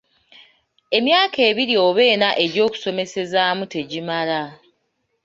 Emyaka 0.97 1.39
ebiri 1.49 1.75
oba 1.87 2.01
enna 2.13 2.29
egy’okusomeseezaamu 2.43 3.65
tegimala. 3.73 4.41